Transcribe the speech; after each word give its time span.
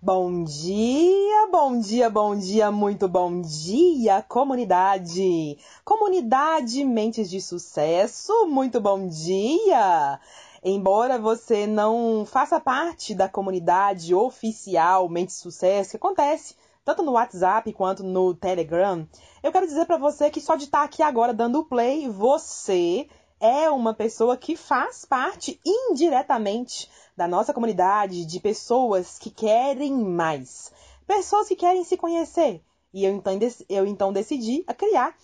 Bom 0.00 0.44
dia, 0.44 1.48
bom 1.50 1.80
dia, 1.80 2.08
bom 2.08 2.36
dia, 2.36 2.70
muito 2.70 3.08
bom 3.08 3.42
dia, 3.42 4.22
comunidade! 4.28 5.58
Comunidade 5.84 6.84
Mentes 6.84 7.28
de 7.28 7.40
Sucesso, 7.40 8.46
muito 8.46 8.80
bom 8.80 9.08
dia! 9.08 10.20
Embora 10.62 11.18
você 11.18 11.66
não 11.66 12.24
faça 12.24 12.60
parte 12.60 13.12
da 13.12 13.28
comunidade 13.28 14.14
oficial 14.14 15.08
Mentes 15.08 15.34
de 15.34 15.42
Sucesso, 15.42 15.90
que 15.90 15.96
acontece 15.96 16.54
tanto 16.84 17.02
no 17.02 17.12
WhatsApp 17.12 17.72
quanto 17.72 18.04
no 18.04 18.32
Telegram, 18.34 19.04
eu 19.42 19.50
quero 19.50 19.66
dizer 19.66 19.84
para 19.84 19.96
você 19.98 20.30
que 20.30 20.40
só 20.40 20.54
de 20.54 20.66
estar 20.66 20.84
aqui 20.84 21.02
agora 21.02 21.34
dando 21.34 21.64
play, 21.64 22.08
você 22.08 23.08
é 23.40 23.70
uma 23.70 23.94
pessoa 23.94 24.36
que 24.36 24.56
faz 24.56 25.04
parte 25.04 25.60
indiretamente 25.64 26.90
da 27.16 27.28
nossa 27.28 27.52
comunidade 27.52 28.24
de 28.24 28.40
pessoas 28.40 29.18
que 29.18 29.30
querem 29.30 29.92
mais, 29.92 30.72
pessoas 31.06 31.48
que 31.48 31.56
querem 31.56 31.84
se 31.84 31.96
conhecer. 31.96 32.62
E 32.92 33.04
eu 33.04 33.12
então, 33.14 33.38
eu 33.68 33.86
então 33.86 34.12
decidi 34.12 34.64
a 34.66 34.74
criar, 34.74 35.16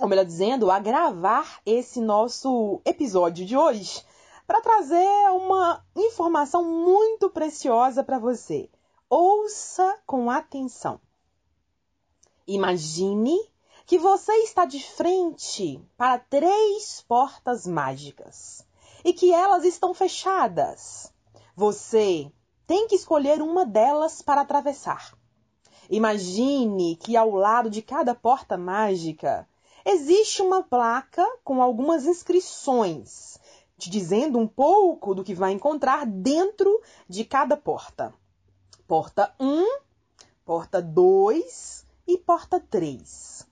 ou 0.00 0.08
melhor 0.08 0.24
dizendo, 0.24 0.70
a 0.70 0.78
gravar 0.78 1.60
esse 1.66 2.00
nosso 2.00 2.80
episódio 2.84 3.44
de 3.44 3.56
hoje 3.56 4.04
para 4.46 4.60
trazer 4.60 5.08
uma 5.32 5.84
informação 5.96 6.64
muito 6.64 7.30
preciosa 7.30 8.02
para 8.02 8.18
você. 8.18 8.68
Ouça 9.08 9.98
com 10.06 10.30
atenção. 10.30 11.00
Imagine 12.46 13.38
que 13.90 13.98
você 13.98 14.32
está 14.44 14.64
de 14.64 14.78
frente 14.78 15.84
para 15.96 16.16
três 16.16 17.04
portas 17.08 17.66
mágicas 17.66 18.64
e 19.04 19.12
que 19.12 19.32
elas 19.32 19.64
estão 19.64 19.92
fechadas. 19.92 21.12
Você 21.56 22.30
tem 22.68 22.86
que 22.86 22.94
escolher 22.94 23.42
uma 23.42 23.66
delas 23.66 24.22
para 24.22 24.42
atravessar. 24.42 25.12
Imagine 25.90 26.94
que 26.94 27.16
ao 27.16 27.32
lado 27.32 27.68
de 27.68 27.82
cada 27.82 28.14
porta 28.14 28.56
mágica 28.56 29.44
existe 29.84 30.40
uma 30.40 30.62
placa 30.62 31.26
com 31.42 31.60
algumas 31.60 32.06
inscrições, 32.06 33.40
te 33.76 33.90
dizendo 33.90 34.38
um 34.38 34.46
pouco 34.46 35.16
do 35.16 35.24
que 35.24 35.34
vai 35.34 35.50
encontrar 35.50 36.06
dentro 36.06 36.80
de 37.08 37.24
cada 37.24 37.56
porta. 37.56 38.14
Porta 38.86 39.34
1, 39.40 39.80
porta 40.44 40.80
2 40.80 41.84
e 42.06 42.16
porta 42.18 42.60
3. 42.60 43.49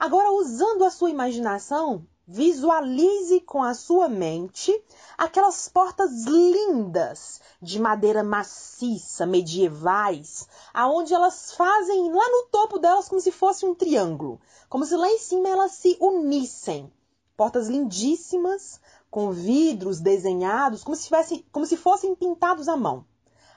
Agora, 0.00 0.32
usando 0.32 0.82
a 0.82 0.90
sua 0.90 1.10
imaginação, 1.10 2.06
visualize 2.26 3.38
com 3.40 3.62
a 3.62 3.74
sua 3.74 4.08
mente 4.08 4.72
aquelas 5.18 5.68
portas 5.68 6.24
lindas 6.24 7.38
de 7.60 7.78
madeira 7.78 8.24
maciça, 8.24 9.26
medievais, 9.26 10.48
aonde 10.72 11.12
elas 11.12 11.52
fazem 11.52 12.10
lá 12.10 12.26
no 12.30 12.46
topo 12.50 12.78
delas 12.78 13.10
como 13.10 13.20
se 13.20 13.30
fosse 13.30 13.66
um 13.66 13.74
triângulo, 13.74 14.40
como 14.70 14.86
se 14.86 14.96
lá 14.96 15.06
em 15.06 15.18
cima 15.18 15.50
elas 15.50 15.72
se 15.72 15.98
unissem. 16.00 16.90
Portas 17.36 17.68
lindíssimas, 17.68 18.80
com 19.10 19.30
vidros 19.30 20.00
desenhados, 20.00 20.82
como 20.82 20.96
se, 20.96 21.04
tivessem, 21.04 21.44
como 21.52 21.66
se 21.66 21.76
fossem 21.76 22.14
pintados 22.14 22.68
à 22.68 22.76
mão. 22.76 23.04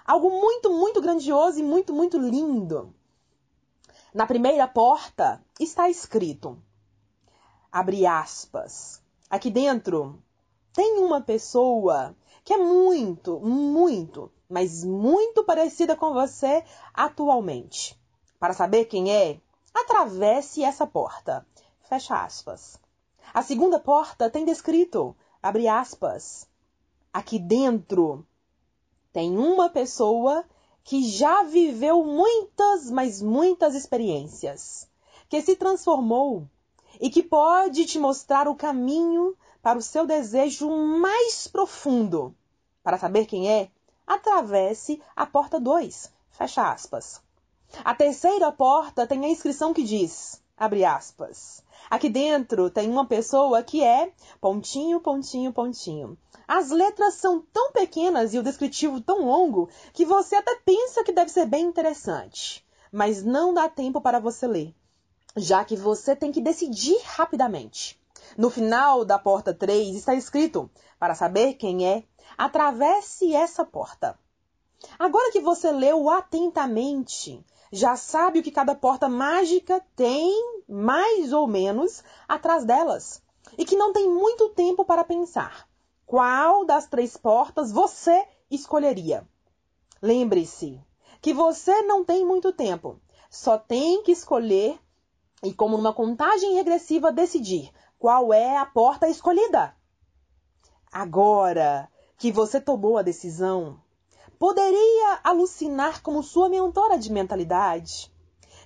Algo 0.06 0.30
muito, 0.30 0.70
muito 0.70 1.00
grandioso 1.00 1.58
e 1.58 1.64
muito, 1.64 1.94
muito 1.94 2.18
lindo. 2.18 2.94
Na 4.14 4.28
primeira 4.28 4.68
porta 4.68 5.44
está 5.60 5.90
escrito, 5.90 6.62
abre 7.72 8.06
aspas, 8.06 9.02
aqui 9.28 9.50
dentro 9.50 10.22
tem 10.72 11.00
uma 11.00 11.20
pessoa 11.20 12.16
que 12.44 12.54
é 12.54 12.58
muito, 12.60 13.40
muito, 13.40 14.32
mas 14.48 14.84
muito 14.84 15.44
parecida 15.44 15.96
com 15.96 16.14
você 16.14 16.64
atualmente. 16.94 18.00
Para 18.40 18.54
saber 18.54 18.86
quem 18.86 19.12
é, 19.12 19.42
atravesse 19.74 20.64
essa 20.64 20.86
porta. 20.86 21.44
Fecha 21.90 22.24
aspas. 22.24 22.80
A 23.34 23.42
segunda 23.42 23.80
porta 23.80 24.30
tem 24.30 24.46
descrito, 24.46 25.16
abre 25.42 25.68
aspas, 25.68 26.48
aqui 27.12 27.40
dentro 27.40 28.24
tem 29.12 29.36
uma 29.40 29.72
pessoa 29.72 30.46
que 30.84 31.04
já 31.04 31.44
viveu 31.44 32.04
muitas, 32.04 32.92
mas 32.92 33.22
muitas 33.22 33.74
experiências, 33.74 34.88
que 35.30 35.42
se 35.42 35.56
transformou 35.56 36.48
e 37.00 37.10
que 37.10 37.24
pode 37.24 37.86
te 37.86 37.98
mostrar 37.98 38.48
o 38.48 38.56
caminho 38.56 39.36
para 39.62 39.80
o 39.80 39.82
seu 39.82 40.06
desejo 40.06 40.70
mais 40.70 41.48
profundo. 41.48 42.36
Para 42.84 42.98
saber 42.98 43.26
quem 43.26 43.50
é, 43.50 43.70
atravesse 44.06 45.02
a 45.16 45.26
porta 45.26 45.60
2. 45.60 46.12
Fecha 46.32 46.70
aspas. 46.72 47.22
A 47.84 47.96
terceira 47.96 48.52
porta 48.52 49.08
tem 49.08 49.26
a 49.26 49.30
inscrição 49.30 49.74
que 49.74 49.84
diz, 49.84 50.43
abre 50.64 50.86
aspas, 50.86 51.62
aqui 51.90 52.08
dentro 52.08 52.70
tem 52.70 52.90
uma 52.90 53.06
pessoa 53.06 53.62
que 53.62 53.84
é 53.84 54.14
pontinho, 54.40 55.02
pontinho, 55.02 55.52
pontinho. 55.52 56.18
As 56.48 56.70
letras 56.72 57.16
são 57.16 57.42
tão 57.52 57.72
pequenas 57.74 58.34
e 58.34 58.40
o 58.40 58.44
descritivo 58.44 59.02
tão 59.02 59.26
longo 59.26 59.70
que 59.92 60.06
você 60.06 60.36
até 60.36 60.56
pensa 60.66 61.04
que 61.04 61.12
deve 61.12 61.30
ser 61.30 61.46
bem 61.46 61.66
interessante, 61.66 62.66
mas 62.92 63.24
não 63.24 63.54
dá 63.54 63.68
tempo 63.68 64.00
para 64.00 64.20
você 64.20 64.48
ler, 64.48 64.74
já 65.36 65.66
que 65.66 65.76
você 65.76 66.16
tem 66.16 66.32
que 66.32 66.42
decidir 66.42 66.98
rapidamente. 67.04 68.02
No 68.38 68.50
final 68.50 69.04
da 69.04 69.20
porta 69.20 69.54
3 69.54 69.96
está 69.96 70.16
escrito: 70.16 70.70
para 70.98 71.16
saber 71.16 71.56
quem 71.56 71.86
é, 71.86 72.04
atravesse 72.38 73.36
essa 73.36 73.66
porta. 73.66 74.18
Agora 74.98 75.32
que 75.32 75.40
você 75.40 75.72
leu 75.72 76.10
atentamente, 76.10 77.44
já 77.74 77.96
sabe 77.96 78.38
o 78.38 78.44
que 78.44 78.52
cada 78.52 78.76
porta 78.76 79.10
mágica 79.10 79.84
tem, 79.96 80.32
mais 80.70 81.34
ou 81.34 81.48
menos, 81.48 82.04
atrás 82.28 82.64
delas, 82.64 83.20
e 83.58 83.66
que 83.66 83.76
não 83.76 83.92
tem 83.92 84.08
muito 84.08 84.50
tempo 84.50 84.86
para 84.86 85.04
pensar 85.04 85.68
qual 86.06 86.64
das 86.66 86.86
três 86.86 87.18
portas 87.18 87.72
você 87.72 88.28
escolheria. 88.52 89.28
Lembre-se 90.00 90.80
que 91.20 91.34
você 91.34 91.82
não 91.82 92.06
tem 92.06 92.24
muito 92.24 92.54
tempo, 92.54 93.02
só 93.28 93.58
tem 93.58 94.04
que 94.04 94.12
escolher 94.12 94.80
e, 95.42 95.52
como 95.52 95.76
numa 95.76 95.94
contagem 95.94 96.54
regressiva, 96.54 97.12
decidir 97.12 97.72
qual 97.98 98.32
é 98.32 98.56
a 98.56 98.68
porta 98.68 99.10
escolhida. 99.10 99.76
Agora 100.92 101.90
que 102.20 102.32
você 102.32 102.62
tomou 102.62 103.00
a 103.00 103.02
decisão, 103.02 103.82
poderia 104.44 105.22
alucinar 105.24 106.02
como 106.02 106.22
sua 106.22 106.50
mentora 106.50 107.00
de 107.00 107.10
mentalidade 107.10 108.12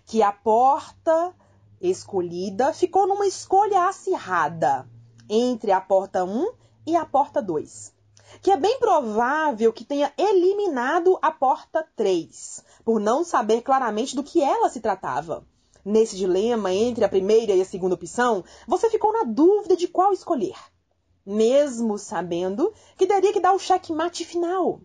que 0.08 0.24
a 0.24 0.32
porta 0.32 1.36
escolhida 1.80 2.74
ficou 2.74 3.06
numa 3.06 3.28
escolha 3.28 3.88
acirrada 3.88 4.90
entre 5.30 5.72
a 5.72 5.80
porta 5.80 6.24
1 6.24 6.52
e 6.88 6.96
a 6.96 7.06
porta 7.06 7.44
2. 7.44 7.94
Que 8.42 8.50
é 8.50 8.58
bem 8.58 8.80
provável 8.80 9.72
que 9.72 9.86
tenha 9.86 10.12
eliminado 10.18 11.16
a 11.22 11.30
porta 11.30 11.88
3, 11.96 12.64
por 12.84 13.00
não 13.00 13.24
saber 13.24 13.62
claramente 13.62 14.16
do 14.16 14.24
que 14.24 14.42
ela 14.42 14.70
se 14.70 14.80
tratava. 14.80 15.46
Nesse 15.86 16.16
dilema 16.16 16.74
entre 16.74 17.06
a 17.06 17.10
primeira 17.10 17.54
e 17.54 17.62
a 17.62 17.66
segunda 17.66 17.94
opção, 17.94 18.44
você 18.68 18.90
ficou 18.90 19.14
na 19.14 19.26
dúvida 19.26 19.78
de 19.78 19.88
qual 19.88 20.12
escolher, 20.12 20.58
mesmo 21.24 22.00
sabendo 22.00 22.74
que 22.98 23.06
teria 23.06 23.32
que 23.32 23.40
dar 23.40 23.54
o 23.54 23.60
checkmate 23.60 24.26
final. 24.26 24.82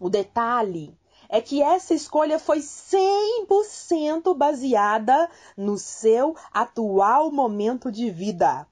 O 0.00 0.08
detalhe 0.08 0.98
é 1.28 1.42
que 1.42 1.62
essa 1.62 1.92
escolha 1.92 2.38
foi 2.38 2.58
100% 2.60 4.34
baseada 4.34 5.30
no 5.56 5.76
seu 5.76 6.34
atual 6.50 7.30
momento 7.30 7.92
de 7.92 8.10
vida. 8.10 8.66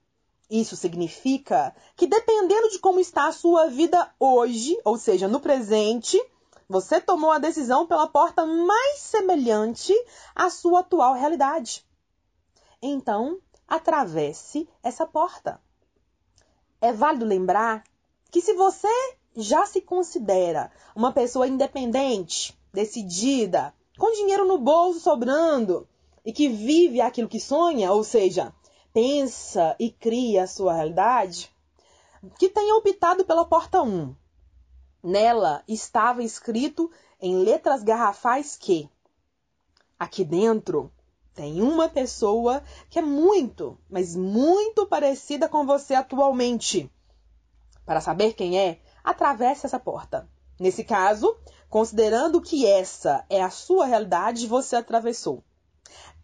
Isso 0.51 0.75
significa 0.75 1.77
que 1.95 2.07
dependendo 2.07 2.71
de 2.71 2.79
como 2.79 2.99
está 2.99 3.27
a 3.27 3.33
sua 3.33 3.69
vida 3.69 4.11
hoje, 4.19 4.77
ou 4.83 4.97
seja, 4.97 5.29
no 5.29 5.39
presente, 5.39 6.19
você 6.67 6.99
tomou 7.01 7.31
a 7.31 7.39
decisão 7.39 7.87
pela 7.87 8.09
porta 8.09 8.47
mais 8.47 9.01
semelhante 9.01 9.95
à 10.35 10.49
sua 10.49 10.81
atual 10.81 11.13
realidade. 11.13 11.87
Então, 12.81 13.39
atravesse 13.69 14.67
essa 14.83 15.07
porta. 15.07 15.61
É 16.81 16.93
válido 16.93 17.27
lembrar 17.27 17.85
que 18.31 18.41
se 18.41 18.55
você 18.55 18.89
já 19.39 19.65
se 19.65 19.81
considera 19.81 20.71
uma 20.97 21.13
pessoa 21.13 21.47
independente, 21.47 22.59
decidida, 22.73 23.73
com 23.97 24.13
dinheiro 24.13 24.45
no 24.45 24.59
bolso 24.59 24.99
sobrando 24.99 25.87
e 26.25 26.33
que 26.33 26.49
vive 26.49 27.01
aquilo 27.01 27.29
que 27.29 27.39
sonha, 27.39 27.93
ou 27.93 28.03
seja, 28.03 28.53
pensa 28.93 29.77
e 29.79 29.91
cria 29.91 30.43
a 30.43 30.47
sua 30.49 30.75
realidade, 30.75 31.51
que 32.37 32.49
tenha 32.49 32.75
optado 32.75 33.25
pela 33.25 33.45
porta 33.45 33.81
1. 33.81 34.15
Nela 35.05 35.63
estava 35.69 36.23
escrito 36.23 36.91
em 37.21 37.37
letras 37.37 37.85
garrafais 37.85 38.57
que 38.57 38.91
aqui 39.97 40.25
dentro 40.25 40.93
tem 41.33 41.63
uma 41.63 41.89
pessoa 41.89 42.65
que 42.91 42.99
é 42.99 43.03
muito, 43.03 43.79
mas 43.89 44.17
muito 44.17 44.85
parecida 44.89 45.49
com 45.49 45.65
você 45.65 45.95
atualmente. 45.95 46.91
Para 47.87 48.01
saber 48.01 48.33
quem 48.33 48.59
é, 48.59 48.81
atravesse 49.09 49.65
essa 49.65 49.79
porta. 49.79 50.29
Nesse 50.61 50.85
caso, 50.85 51.35
considerando 51.71 52.41
que 52.41 52.67
essa 52.67 53.25
é 53.31 53.43
a 53.43 53.49
sua 53.49 53.87
realidade, 53.87 54.47
você 54.47 54.77
atravessou. 54.77 55.43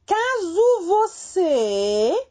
Caso 0.05 0.87
você 0.87 2.29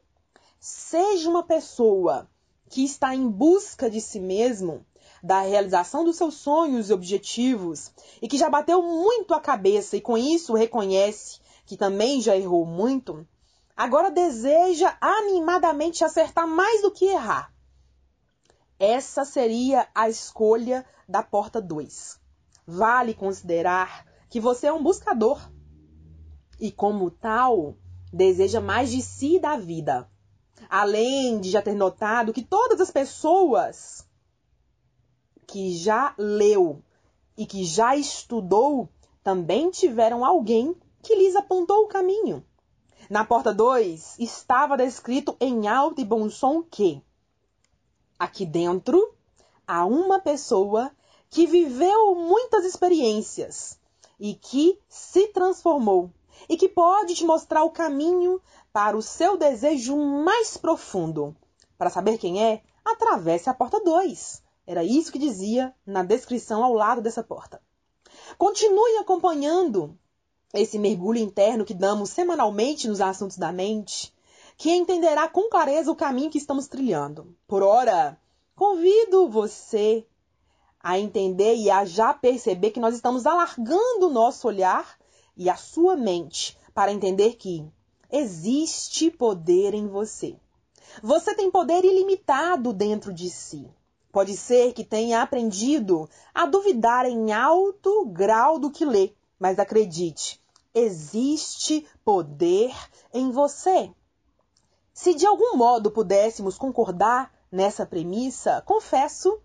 seja 0.59 1.29
uma 1.29 1.43
pessoa 1.43 2.29
que 2.69 2.83
está 2.83 3.15
em 3.15 3.27
busca 3.27 3.89
de 3.89 3.99
si 3.99 4.19
mesmo, 4.19 4.85
da 5.23 5.41
realização 5.41 6.03
dos 6.03 6.17
seus 6.17 6.35
sonhos 6.35 6.89
e 6.89 6.93
objetivos, 6.93 7.91
e 8.21 8.27
que 8.27 8.37
já 8.37 8.49
bateu 8.49 8.81
muito 8.81 9.33
a 9.33 9.39
cabeça 9.39 9.95
e 9.95 10.01
com 10.01 10.17
isso 10.17 10.53
reconhece 10.53 11.39
que 11.65 11.77
também 11.77 12.19
já 12.19 12.35
errou 12.35 12.65
muito, 12.65 13.25
agora 13.75 14.11
deseja 14.11 14.97
animadamente 14.99 16.03
acertar 16.03 16.45
mais 16.45 16.81
do 16.81 16.91
que 16.91 17.05
errar. 17.05 17.52
Essa 18.83 19.23
seria 19.23 19.87
a 19.95 20.09
escolha 20.09 20.85
da 21.07 21.23
porta 21.23 21.61
2. 21.61 22.19
Vale 22.67 23.13
considerar 23.13 24.05
que 24.29 24.41
você 24.41 24.67
é 24.67 24.73
um 24.73 24.83
buscador 24.83 25.39
e, 26.59 26.69
como 26.69 27.09
tal, 27.09 27.77
deseja 28.11 28.59
mais 28.59 28.91
de 28.91 29.01
si 29.01 29.39
da 29.39 29.55
vida. 29.55 30.11
Além 30.69 31.39
de 31.39 31.49
já 31.49 31.61
ter 31.61 31.75
notado 31.75 32.33
que 32.33 32.41
todas 32.41 32.81
as 32.81 32.91
pessoas 32.91 34.05
que 35.47 35.77
já 35.77 36.13
leu 36.17 36.83
e 37.37 37.45
que 37.45 37.63
já 37.63 37.95
estudou 37.95 38.89
também 39.23 39.71
tiveram 39.71 40.25
alguém 40.25 40.75
que 41.01 41.15
lhes 41.15 41.37
apontou 41.37 41.85
o 41.85 41.87
caminho. 41.87 42.45
Na 43.09 43.23
porta 43.23 43.53
2 43.53 44.19
estava 44.19 44.75
descrito 44.75 45.37
em 45.39 45.69
alto 45.69 46.01
e 46.01 46.03
bom 46.03 46.29
som 46.29 46.61
que 46.61 47.01
aqui 48.23 48.45
dentro 48.45 49.13
há 49.67 49.85
uma 49.85 50.19
pessoa 50.19 50.91
que 51.29 51.45
viveu 51.45 52.15
muitas 52.15 52.65
experiências 52.65 53.77
e 54.19 54.35
que 54.35 54.79
se 54.87 55.27
transformou 55.27 56.11
e 56.47 56.57
que 56.57 56.69
pode 56.69 57.15
te 57.15 57.25
mostrar 57.25 57.63
o 57.63 57.71
caminho 57.71 58.41
para 58.71 58.97
o 58.97 59.01
seu 59.01 59.37
desejo 59.37 59.97
mais 59.97 60.57
profundo. 60.57 61.35
Para 61.77 61.89
saber 61.89 62.17
quem 62.17 62.43
é, 62.43 62.61
atravesse 62.85 63.49
a 63.49 63.53
porta 63.53 63.79
2. 63.79 64.41
Era 64.65 64.83
isso 64.83 65.11
que 65.11 65.19
dizia 65.19 65.73
na 65.85 66.03
descrição 66.03 66.63
ao 66.63 66.73
lado 66.73 67.01
dessa 67.01 67.23
porta. 67.23 67.61
Continue 68.37 68.97
acompanhando 68.97 69.97
esse 70.53 70.77
mergulho 70.77 71.19
interno 71.19 71.65
que 71.65 71.73
damos 71.73 72.11
semanalmente 72.11 72.87
nos 72.87 73.01
assuntos 73.01 73.37
da 73.37 73.51
mente, 73.51 74.12
que 74.57 74.71
entenderá 74.71 75.27
com 75.27 75.49
clareza 75.49 75.91
o 75.91 75.95
caminho 75.95 76.29
que 76.29 76.37
estamos 76.37 76.67
trilhando. 76.67 77.35
Por 77.47 77.63
ora, 77.63 78.17
convido 78.55 79.29
você 79.29 80.05
a 80.79 80.99
entender 80.99 81.55
e 81.55 81.69
a 81.69 81.85
já 81.85 82.13
perceber 82.13 82.71
que 82.71 82.79
nós 82.79 82.93
estamos 82.93 83.25
alargando 83.25 84.07
o 84.07 84.11
nosso 84.11 84.47
olhar 84.47 84.97
e 85.35 85.49
a 85.49 85.55
sua 85.55 85.95
mente 85.95 86.57
para 86.73 86.91
entender 86.91 87.35
que 87.35 87.65
existe 88.11 89.09
poder 89.09 89.73
em 89.73 89.87
você. 89.87 90.35
Você 91.01 91.33
tem 91.33 91.49
poder 91.49 91.83
ilimitado 91.83 92.73
dentro 92.73 93.13
de 93.13 93.29
si. 93.29 93.67
Pode 94.11 94.37
ser 94.37 94.73
que 94.73 94.83
tenha 94.83 95.21
aprendido 95.23 96.07
a 96.35 96.45
duvidar 96.45 97.05
em 97.05 97.31
alto 97.31 98.05
grau 98.05 98.59
do 98.59 98.69
que 98.69 98.85
lê, 98.85 99.11
mas 99.39 99.57
acredite, 99.57 100.39
existe 100.73 101.87
poder 102.05 102.71
em 103.11 103.31
você. 103.31 103.89
Se 104.93 105.15
de 105.15 105.25
algum 105.25 105.57
modo 105.57 105.89
pudéssemos 105.89 106.55
concordar 106.55 107.33
nessa 107.51 107.83
premissa, 107.83 108.61
confesso 108.63 109.39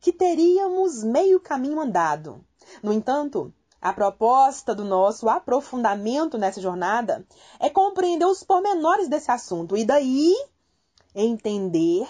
que 0.00 0.12
teríamos 0.12 1.02
meio 1.02 1.40
caminho 1.40 1.80
andado. 1.80 2.44
No 2.80 2.92
entanto, 2.92 3.52
a 3.80 3.92
proposta 3.92 4.72
do 4.72 4.84
nosso 4.84 5.28
aprofundamento 5.28 6.38
nessa 6.38 6.60
jornada 6.60 7.26
é 7.58 7.68
compreender 7.68 8.26
os 8.26 8.44
pormenores 8.44 9.08
desse 9.08 9.28
assunto 9.28 9.76
e 9.76 9.84
daí 9.84 10.32
entender 11.12 12.08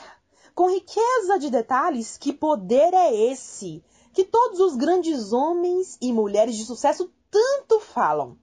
com 0.54 0.68
riqueza 0.70 1.38
de 1.38 1.48
detalhes 1.48 2.18
que 2.18 2.30
poder 2.30 2.92
é 2.92 3.14
esse 3.14 3.82
que 4.12 4.22
todos 4.22 4.60
os 4.60 4.76
grandes 4.76 5.32
homens 5.32 5.96
e 5.98 6.12
mulheres 6.12 6.56
de 6.56 6.66
sucesso 6.66 7.10
tanto 7.30 7.80
falam. 7.80 8.36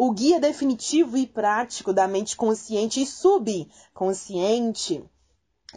O 0.00 0.12
guia 0.12 0.38
definitivo 0.38 1.16
e 1.16 1.26
prático 1.26 1.92
da 1.92 2.06
mente 2.06 2.36
consciente 2.36 3.02
e 3.02 3.06
subconsciente 3.06 5.04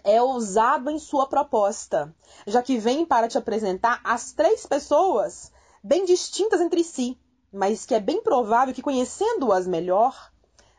é 0.03 0.21
ousado 0.21 0.91
em 0.91 0.99
sua 0.99 1.25
proposta, 1.25 2.15
já 2.45 2.61
que 2.61 2.77
vem 2.77 3.03
para 3.03 3.27
te 3.27 3.39
apresentar 3.39 3.99
as 4.03 4.31
três 4.31 4.63
pessoas 4.63 5.51
bem 5.83 6.05
distintas 6.05 6.61
entre 6.61 6.83
si, 6.83 7.17
mas 7.51 7.83
que 7.83 7.95
é 7.95 7.99
bem 7.99 8.21
provável 8.21 8.75
que 8.75 8.83
conhecendo-as 8.83 9.65
melhor, 9.65 10.31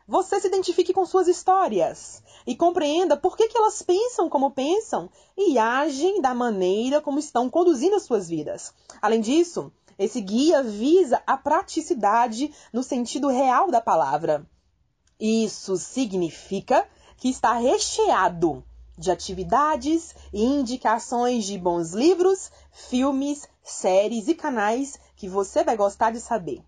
você 0.07 0.39
se 0.39 0.47
identifique 0.47 0.93
com 0.93 1.05
suas 1.05 1.27
histórias 1.27 2.23
e 2.47 2.55
compreenda 2.55 3.17
por 3.17 3.35
que, 3.35 3.49
que 3.49 3.57
elas 3.57 3.81
pensam 3.81 4.29
como 4.29 4.51
pensam 4.51 5.09
e 5.37 5.57
agem 5.57 6.21
da 6.21 6.33
maneira 6.33 7.01
como 7.01 7.19
estão 7.19 7.49
conduzindo 7.49 7.97
as 7.97 8.03
suas 8.03 8.29
vidas. 8.29 8.73
Além 9.01 9.19
disso, 9.19 9.69
esse 9.97 10.21
guia 10.21 10.63
visa 10.63 11.21
a 11.25 11.37
praticidade 11.37 12.53
no 12.71 12.83
sentido 12.83 13.27
real 13.27 13.69
da 13.71 13.81
palavra. 13.81 14.45
Isso 15.19 15.77
significa 15.77 16.87
que 17.17 17.29
está 17.29 17.53
recheado 17.53 18.63
de 18.97 19.11
atividades 19.11 20.15
e 20.31 20.43
indicações 20.43 21.45
de 21.45 21.57
bons 21.57 21.93
livros, 21.93 22.51
filmes, 22.71 23.47
séries 23.63 24.27
e 24.27 24.35
canais 24.35 24.99
que 25.15 25.27
você 25.27 25.63
vai 25.63 25.75
gostar 25.75 26.11
de 26.11 26.19
saber. 26.19 26.61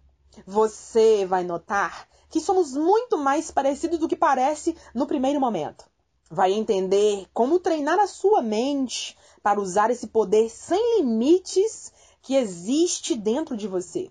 Você 0.46 1.26
vai 1.26 1.44
notar 1.44 2.08
que 2.30 2.42
somos 2.42 2.74
muito 2.74 3.18
mais 3.18 3.52
parecidos 3.52 4.00
do 4.00 4.08
que 4.08 4.16
parece 4.16 4.76
no 4.94 5.08
primeiro 5.08 5.40
momento. 5.40 5.86
Vai 6.30 6.54
entender 6.54 7.28
como 7.34 7.60
treinar 7.60 8.00
a 8.00 8.08
sua 8.08 8.42
mente 8.42 9.16
para 9.44 9.62
usar 9.62 9.92
esse 9.92 10.08
poder 10.08 10.50
sem 10.50 10.98
limites 10.98 11.94
que 12.26 12.36
existe 12.36 13.16
dentro 13.16 13.56
de 13.56 13.68
você. 13.68 14.10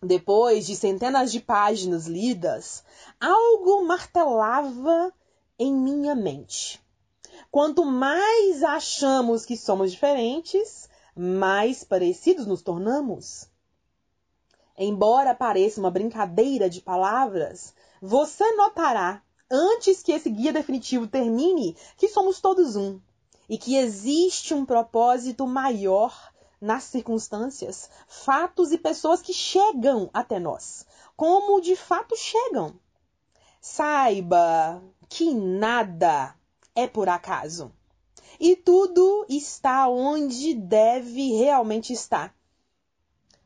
Depois 0.00 0.64
de 0.64 0.76
centenas 0.76 1.32
de 1.32 1.40
páginas 1.40 2.06
lidas, 2.06 2.84
algo 3.20 3.84
martelava 3.84 5.12
em 5.58 5.74
minha 5.74 6.14
mente. 6.14 6.80
Quanto 7.50 7.84
mais 7.84 8.62
achamos 8.62 9.44
que 9.44 9.56
somos 9.56 9.90
diferentes, 9.90 10.88
mais 11.16 11.82
parecidos 11.82 12.46
nos 12.46 12.62
tornamos. 12.62 13.48
Embora 14.78 15.34
pareça 15.34 15.80
uma 15.80 15.90
brincadeira 15.90 16.70
de 16.70 16.80
palavras, 16.80 17.74
você 18.00 18.48
notará, 18.52 19.24
antes 19.50 20.04
que 20.04 20.12
esse 20.12 20.30
guia 20.30 20.52
definitivo 20.52 21.08
termine, 21.08 21.76
que 21.96 22.06
somos 22.06 22.40
todos 22.40 22.76
um 22.76 23.00
e 23.48 23.58
que 23.58 23.74
existe 23.74 24.54
um 24.54 24.64
propósito 24.64 25.48
maior 25.48 26.30
nas 26.60 26.84
circunstâncias, 26.84 27.88
fatos 28.06 28.70
e 28.72 28.78
pessoas 28.78 29.22
que 29.22 29.32
chegam 29.32 30.10
até 30.12 30.38
nós, 30.38 30.86
como 31.16 31.60
de 31.60 31.74
fato 31.74 32.16
chegam. 32.16 32.78
Saiba 33.60 34.82
que 35.08 35.34
nada 35.34 36.34
é 36.74 36.86
por 36.86 37.08
acaso. 37.08 37.72
E 38.38 38.56
tudo 38.56 39.26
está 39.28 39.88
onde 39.88 40.54
deve 40.54 41.32
realmente 41.36 41.92
estar. 41.92 42.34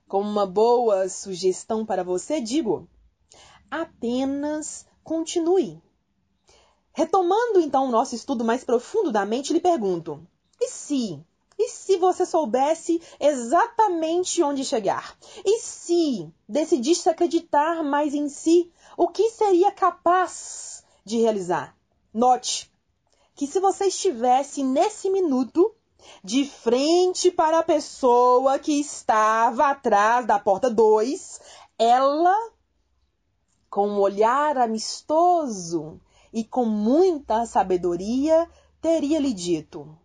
Como 0.06 0.28
uma 0.28 0.47
boa 0.47 1.09
sugestão 1.09 1.85
para 1.85 2.04
você, 2.04 2.40
digo: 2.40 2.88
apenas 3.71 4.87
continue. 5.02 5.83
Retomando 6.92 7.59
então 7.59 7.88
o 7.88 7.90
nosso 7.90 8.14
estudo 8.14 8.44
mais 8.44 8.62
profundo 8.62 9.11
da 9.11 9.26
mente, 9.26 9.52
lhe 9.52 9.61
pergunto: 9.61 10.25
e 10.61 10.68
se? 10.68 11.21
E 11.58 11.68
se 11.68 11.96
você 11.96 12.26
soubesse 12.26 13.00
exatamente 13.20 14.42
onde 14.42 14.64
chegar? 14.64 15.16
E 15.44 15.61
se 15.61 16.28
decidisse 16.49 17.08
acreditar 17.08 17.82
mais 17.82 18.14
em 18.14 18.28
si, 18.28 18.73
o 18.96 19.08
que 19.08 19.30
seria 19.30 19.70
capaz 19.70 20.84
de 21.04 21.18
realizar? 21.18 21.76
Note 22.12 22.73
que 23.34 23.46
se 23.46 23.58
você 23.61 23.87
estivesse 23.87 24.62
nesse 24.62 25.11
minuto 25.11 25.75
de 26.23 26.44
frente 26.44 27.30
para 27.30 27.58
a 27.58 27.64
pessoa 27.64 28.58
que 28.58 28.78
estava 28.80 29.70
atrás 29.70 30.26
da 30.26 30.38
porta 30.38 30.70
2, 30.70 31.40
ela, 31.78 32.52
com 33.68 33.88
um 33.88 33.99
olhar 33.99 34.56
amistoso 34.58 36.00
e 36.32 36.44
com 36.44 36.64
muita 36.64 37.46
sabedoria, 37.46 38.49
teria 38.80 39.18
lhe 39.18 39.32
dito, 39.32 39.96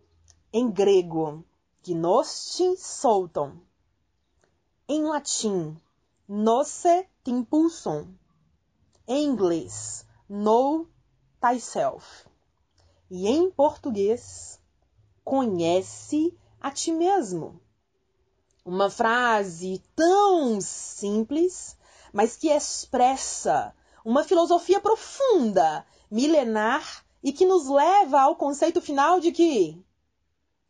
em 0.52 0.68
grego, 0.68 1.44
gnostin 1.86 2.76
solton, 2.76 3.52
em 4.88 5.04
latim, 5.04 5.80
noce 6.28 7.06
timpulsum, 7.22 8.12
em 9.06 9.26
inglês, 9.26 10.04
know 10.28 10.88
thyself, 11.40 12.26
e 13.08 13.28
em 13.28 13.48
português, 13.48 14.60
conhece 15.24 16.36
a 16.60 16.72
ti 16.72 16.90
mesmo. 16.90 17.60
Uma 18.64 18.90
frase 18.90 19.80
tão 19.94 20.60
simples, 20.60 21.76
mas 22.12 22.36
que 22.36 22.48
expressa 22.48 23.72
uma 24.04 24.24
filosofia 24.24 24.80
profunda, 24.80 25.86
milenar 26.10 27.04
e 27.22 27.32
que 27.32 27.46
nos 27.46 27.68
leva 27.68 28.20
ao 28.22 28.34
conceito 28.34 28.80
final 28.80 29.20
de 29.20 29.30
que 29.30 29.80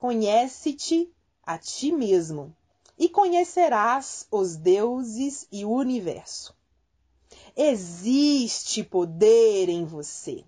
conhece-te 0.00 1.12
a 1.44 1.58
ti 1.58 1.92
mesmo 1.92 2.56
e 2.98 3.06
conhecerás 3.06 4.26
os 4.32 4.56
deuses 4.56 5.46
e 5.52 5.64
o 5.64 5.70
universo. 5.70 6.56
Existe 7.54 8.82
poder 8.82 9.68
em 9.68 9.84
você. 9.84 10.42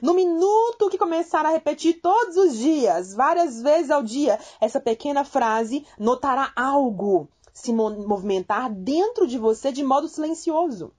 No 0.00 0.14
minuto 0.14 0.88
que 0.88 0.96
começar 0.96 1.44
a 1.44 1.50
repetir 1.50 2.00
todos 2.00 2.36
os 2.36 2.56
dias, 2.56 3.12
várias 3.12 3.60
vezes 3.60 3.90
ao 3.90 4.02
dia, 4.02 4.38
essa 4.60 4.80
pequena 4.80 5.24
frase, 5.24 5.84
notará 5.98 6.52
algo 6.54 7.28
se 7.52 7.72
movimentar 7.72 8.72
dentro 8.72 9.26
de 9.26 9.36
você 9.36 9.72
de 9.72 9.82
modo 9.82 10.08
silencioso. 10.08 10.94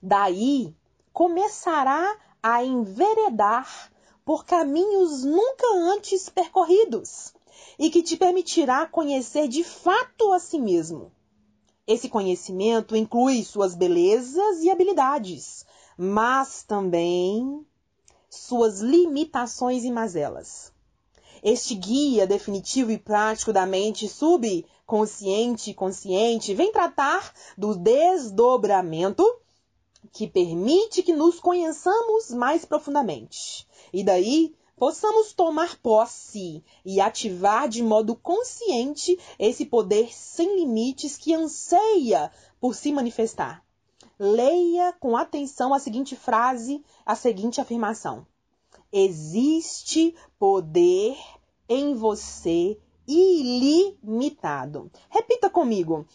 Daí 0.00 0.74
começará 1.12 2.16
a 2.42 2.64
enveredar 2.64 3.90
por 4.24 4.44
caminhos 4.44 5.24
nunca 5.24 5.66
antes 5.74 6.28
percorridos 6.28 7.34
e 7.78 7.90
que 7.90 8.02
te 8.02 8.16
permitirá 8.16 8.86
conhecer 8.86 9.48
de 9.48 9.62
fato 9.62 10.32
a 10.32 10.38
si 10.38 10.58
mesmo. 10.58 11.12
Esse 11.86 12.08
conhecimento 12.08 12.96
inclui 12.96 13.44
suas 13.44 13.74
belezas 13.74 14.62
e 14.62 14.70
habilidades, 14.70 15.66
mas 15.98 16.62
também 16.62 17.66
suas 18.30 18.80
limitações 18.80 19.84
e 19.84 19.90
mazelas. 19.90 20.72
Este 21.42 21.74
guia 21.74 22.26
definitivo 22.26 22.90
e 22.90 22.96
prático 22.96 23.52
da 23.52 23.66
mente 23.66 24.08
subconsciente 24.08 25.70
e 25.70 25.74
consciente 25.74 26.54
vem 26.54 26.72
tratar 26.72 27.34
do 27.56 27.74
desdobramento 27.76 29.22
que 30.12 30.26
permite 30.26 31.02
que 31.02 31.12
nos 31.12 31.40
conheçamos 31.40 32.30
mais 32.30 32.64
profundamente. 32.64 33.66
E 33.92 34.02
daí 34.02 34.54
possamos 34.76 35.32
tomar 35.32 35.76
posse 35.78 36.62
e 36.84 37.00
ativar 37.00 37.68
de 37.68 37.82
modo 37.82 38.14
consciente 38.14 39.18
esse 39.38 39.64
poder 39.64 40.14
sem 40.14 40.56
limites 40.56 41.16
que 41.16 41.34
anseia 41.34 42.30
por 42.60 42.74
se 42.74 42.92
manifestar. 42.92 43.64
Leia 44.18 44.92
com 44.92 45.16
atenção 45.16 45.74
a 45.74 45.78
seguinte 45.78 46.14
frase, 46.14 46.84
a 47.04 47.14
seguinte 47.14 47.60
afirmação: 47.60 48.26
Existe 48.92 50.14
poder 50.38 51.16
em 51.68 51.94
você 51.94 52.78
ilimitado. 53.06 54.90
Repita 55.10 55.50
comigo. 55.50 56.06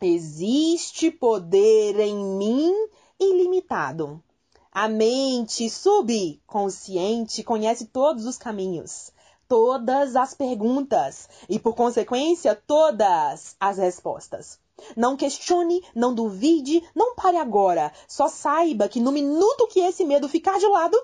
Existe 0.00 1.10
poder 1.10 1.98
em 1.98 2.14
mim 2.14 2.74
ilimitado. 3.18 4.22
A 4.70 4.88
mente 4.88 5.70
subconsciente 5.70 7.42
conhece 7.42 7.86
todos 7.86 8.26
os 8.26 8.36
caminhos, 8.36 9.10
todas 9.48 10.16
as 10.16 10.34
perguntas 10.34 11.28
e, 11.48 11.58
por 11.58 11.74
consequência, 11.74 12.54
todas 12.54 13.56
as 13.58 13.78
respostas. 13.78 14.58
Não 14.94 15.16
questione, 15.16 15.82
não 15.94 16.14
duvide, 16.14 16.82
não 16.94 17.14
pare 17.14 17.38
agora. 17.38 17.90
Só 18.06 18.28
saiba 18.28 18.88
que 18.88 19.00
no 19.00 19.12
minuto 19.12 19.66
que 19.68 19.80
esse 19.80 20.04
medo 20.04 20.28
ficar 20.28 20.58
de 20.58 20.66
lado, 20.66 20.96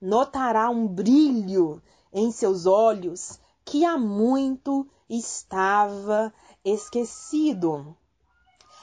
notará 0.00 0.68
um 0.68 0.86
brilho 0.86 1.82
em 2.12 2.30
seus 2.30 2.66
olhos 2.66 3.40
que 3.64 3.84
há 3.84 3.96
muito 3.96 4.86
estava 5.08 6.32
esquecido. 6.62 7.96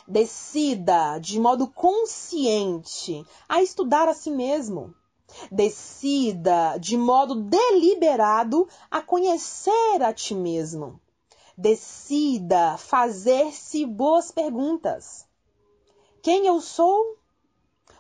Decida 0.08 1.20
de 1.20 1.40
modo 1.40 1.68
consciente 1.68 3.26
a 3.48 3.62
estudar 3.62 4.08
a 4.08 4.14
si 4.14 4.32
mesmo. 4.32 4.94
Decida 5.52 6.78
de 6.78 6.98
modo 6.98 7.36
deliberado 7.36 8.68
a 8.90 9.02
conhecer 9.02 10.02
a 10.02 10.14
ti 10.14 10.36
mesmo. 10.36 11.00
Decida 11.58 12.78
fazer-se 12.78 13.86
boas 13.86 14.32
perguntas. 14.32 15.26
Quem 16.22 16.48
eu 16.48 16.60
sou? 16.60 17.18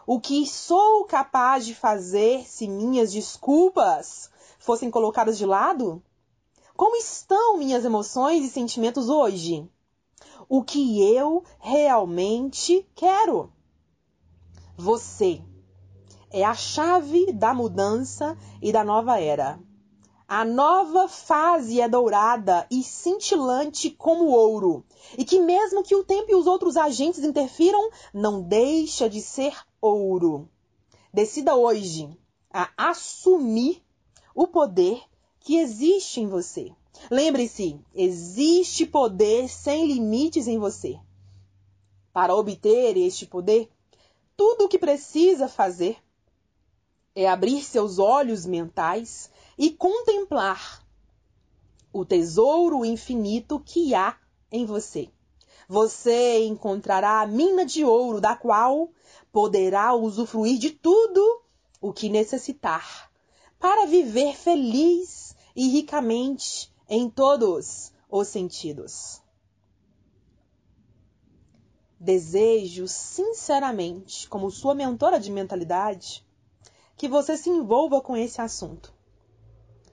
O 0.06 0.20
que 0.20 0.46
sou 0.48 1.06
capaz 1.06 1.66
de 1.66 1.76
fazer 1.76 2.46
se 2.46 2.68
minhas 2.68 3.12
desculpas 3.12 4.30
fossem 4.60 4.90
colocadas 4.90 5.38
de 5.38 5.46
lado? 5.46 6.04
Como 6.76 6.96
estão 6.96 7.58
minhas 7.58 7.86
emoções 7.86 8.44
e 8.44 8.50
sentimentos 8.50 9.10
hoje? 9.10 9.70
O 10.54 10.62
que 10.62 11.02
eu 11.02 11.46
realmente 11.60 12.86
quero? 12.94 13.54
Você 14.76 15.42
é 16.30 16.44
a 16.44 16.54
chave 16.54 17.32
da 17.32 17.54
mudança 17.54 18.38
e 18.62 18.70
da 18.70 18.84
nova 18.84 19.18
era. 19.18 19.58
A 20.28 20.44
nova 20.44 21.08
fase 21.08 21.80
é 21.80 21.88
dourada 21.88 22.68
e 22.70 22.84
cintilante 22.84 23.90
como 23.92 24.26
ouro, 24.26 24.84
e 25.18 25.24
que 25.24 25.40
mesmo 25.40 25.84
que 25.84 25.96
o 25.96 26.04
tempo 26.04 26.30
e 26.30 26.36
os 26.36 26.46
outros 26.48 26.76
agentes 26.76 27.24
interfiram, 27.24 27.90
não 28.14 28.42
deixa 28.42 29.10
de 29.10 29.22
ser 29.22 29.56
ouro. 29.80 30.50
Decida 31.14 31.56
hoje 31.56 32.10
a 32.52 32.70
assumir 32.76 33.82
o 34.36 34.46
poder 34.48 35.02
que 35.40 35.56
existe 35.56 36.20
em 36.20 36.28
você. 36.28 36.74
Lembre-se, 37.10 37.80
existe 37.94 38.86
poder 38.86 39.50
sem 39.50 39.88
limites 39.88 40.48
em 40.48 40.58
você. 40.58 41.00
Para 42.14 42.36
obter 42.36 42.98
este 42.98 43.26
poder, 43.26 43.70
tudo 44.36 44.66
o 44.66 44.70
que 44.70 44.78
precisa 44.78 45.48
fazer 45.48 45.98
é 47.16 47.28
abrir 47.28 47.64
seus 47.64 48.00
olhos 48.00 48.46
mentais 48.46 49.30
e 49.58 49.72
contemplar 49.72 50.86
o 51.94 52.06
tesouro 52.06 52.86
infinito 52.86 53.60
que 53.60 53.94
há 53.94 54.18
em 54.52 54.66
você. 54.66 55.10
Você 55.68 56.46
encontrará 56.46 57.22
a 57.22 57.28
mina 57.28 57.66
de 57.66 57.84
ouro 57.84 58.20
da 58.20 58.36
qual 58.36 58.90
poderá 59.32 59.94
usufruir 59.94 60.58
de 60.58 60.72
tudo 60.72 61.42
o 61.80 61.92
que 61.94 62.10
necessitar 62.10 63.12
para 63.60 63.86
viver 63.86 64.36
feliz 64.36 65.36
e 65.56 65.68
ricamente 65.68 66.71
em 66.94 67.10
todos 67.10 67.94
os 68.10 68.28
sentidos. 68.28 69.22
Desejo 71.98 72.86
sinceramente, 72.86 74.28
como 74.28 74.52
sua 74.52 74.76
mentora 74.76 75.18
de 75.18 75.32
mentalidade, 75.32 76.28
que 76.98 77.08
você 77.08 77.38
se 77.38 77.50
envolva 77.50 78.02
com 78.02 78.18
esse 78.18 78.42
assunto. 78.42 78.94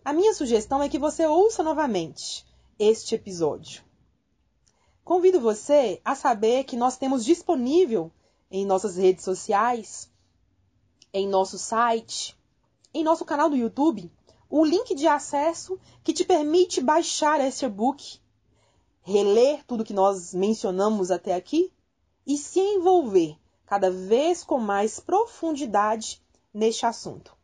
A 0.04 0.12
minha 0.12 0.34
sugestão 0.34 0.82
é 0.82 0.88
que 0.88 0.98
você 0.98 1.24
ouça 1.24 1.62
novamente 1.62 2.44
este 2.80 3.14
episódio. 3.14 3.84
Convido 5.04 5.40
você 5.40 6.00
a 6.04 6.16
saber 6.16 6.64
que 6.64 6.76
nós 6.76 6.96
temos 6.96 7.24
disponível 7.24 8.10
em 8.50 8.66
nossas 8.66 8.96
redes 8.96 9.22
sociais, 9.24 10.10
em 11.12 11.28
nosso 11.28 11.58
site, 11.58 12.36
em 12.92 13.04
nosso 13.04 13.24
canal 13.24 13.48
do 13.48 13.56
YouTube, 13.56 14.10
o 14.48 14.64
link 14.64 14.94
de 14.94 15.06
acesso 15.06 15.78
que 16.02 16.12
te 16.12 16.24
permite 16.24 16.80
baixar 16.80 17.40
esse 17.40 17.64
e-book, 17.64 18.20
reler 19.02 19.64
tudo 19.66 19.84
que 19.84 19.92
nós 19.92 20.32
mencionamos 20.32 21.10
até 21.10 21.34
aqui 21.34 21.72
e 22.26 22.36
se 22.36 22.60
envolver 22.60 23.36
cada 23.66 23.90
vez 23.90 24.42
com 24.42 24.58
mais 24.58 24.98
profundidade 25.00 26.22
neste 26.52 26.86
assunto. 26.86 27.36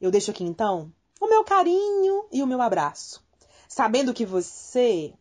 Eu 0.00 0.10
deixo 0.10 0.30
aqui 0.30 0.44
então 0.44 0.92
o 1.20 1.28
meu 1.28 1.44
carinho 1.44 2.26
e 2.30 2.42
o 2.42 2.46
meu 2.46 2.60
abraço, 2.62 3.24
sabendo 3.68 4.14
que 4.14 4.24
você 4.24 5.12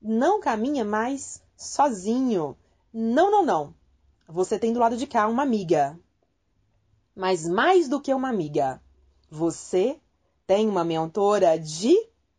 não 0.00 0.40
caminha 0.40 0.84
mais 0.84 1.42
sozinho. 1.56 2.56
Não, 2.92 3.30
não, 3.30 3.44
não. 3.44 3.74
Você 4.28 4.58
tem 4.58 4.72
do 4.72 4.80
lado 4.80 4.96
de 4.96 5.06
cá 5.06 5.26
uma 5.28 5.42
amiga. 5.42 5.98
Mas 7.14 7.48
mais 7.48 7.88
do 7.88 8.00
que 8.00 8.12
uma 8.12 8.28
amiga, 8.28 8.82
você 9.30 9.98
tem 10.46 10.68
uma 10.68 10.84
mentora 10.84 11.58
de 11.58 11.94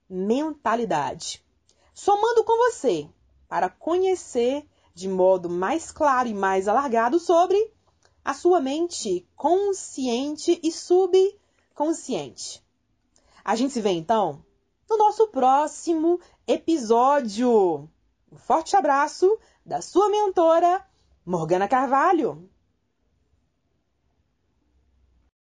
mentalidade. 0.10 1.44
Somando 1.94 2.44
com 2.44 2.58
você 2.58 3.10
para 3.48 3.70
conhecer 3.70 4.66
de 4.94 5.08
modo 5.08 5.50
mais 5.50 5.92
claro 5.92 6.28
e 6.28 6.34
mais 6.34 6.68
alargado 6.68 7.20
sobre 7.20 7.72
a 8.24 8.34
sua 8.34 8.60
mente 8.60 9.28
consciente 9.36 10.60
e 10.64 10.72
subconsciente. 10.72 12.64
A 13.44 13.56
gente 13.56 13.74
se 13.74 13.82
vê 13.82 13.92
então 13.92 14.44
no 14.90 14.98
nosso 14.98 15.28
próximo 15.28 16.20
episódio. 16.48 17.90
Um 18.32 18.38
forte 18.38 18.76
abraço 18.76 19.38
da 19.66 19.82
sua 19.82 20.10
mentora, 20.10 20.86
Morgana 21.26 21.68
Carvalho. 21.68 22.50